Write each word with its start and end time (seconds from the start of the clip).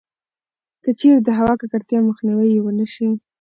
کـچـېرې 0.83 1.21
د 1.23 1.29
هوا 1.37 1.53
کـکړتيا 1.61 1.99
مخنيـوی 2.09 2.47
يـې 2.53 2.59
ونـه 2.63 2.85
شـي٫ 2.93 3.09